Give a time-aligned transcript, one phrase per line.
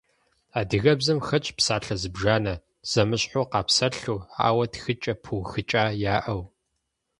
[0.59, 2.53] Адыгэбзэм хэтщ псалъэ зыбжанэ,
[2.91, 5.83] зэмыщхьу къапсэлъу, ауэ тхыкӏэ пыухыкӏа
[6.15, 6.41] яӏэу.